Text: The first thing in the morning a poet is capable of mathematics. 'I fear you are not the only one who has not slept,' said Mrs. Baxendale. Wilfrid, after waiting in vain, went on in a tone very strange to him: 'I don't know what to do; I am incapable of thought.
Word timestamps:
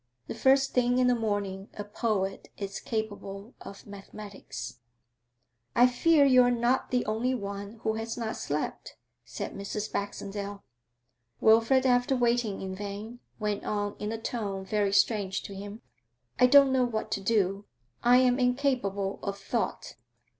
The 0.25 0.33
first 0.33 0.73
thing 0.73 0.97
in 0.97 1.05
the 1.05 1.13
morning 1.13 1.69
a 1.75 1.83
poet 1.83 2.47
is 2.57 2.79
capable 2.79 3.53
of 3.61 3.85
mathematics. 3.85 4.79
'I 5.75 5.85
fear 5.89 6.25
you 6.25 6.41
are 6.41 6.49
not 6.49 6.89
the 6.89 7.05
only 7.05 7.35
one 7.35 7.73
who 7.83 7.93
has 7.93 8.17
not 8.17 8.35
slept,' 8.35 8.95
said 9.25 9.53
Mrs. 9.53 9.91
Baxendale. 9.91 10.63
Wilfrid, 11.39 11.85
after 11.85 12.15
waiting 12.15 12.63
in 12.63 12.73
vain, 12.73 13.19
went 13.39 13.63
on 13.63 13.95
in 13.99 14.11
a 14.11 14.17
tone 14.19 14.65
very 14.65 14.91
strange 14.91 15.43
to 15.43 15.53
him: 15.53 15.83
'I 16.39 16.47
don't 16.47 16.71
know 16.73 16.83
what 16.85 17.11
to 17.11 17.21
do; 17.21 17.65
I 18.01 18.17
am 18.17 18.39
incapable 18.39 19.19
of 19.21 19.37
thought. 19.37 19.97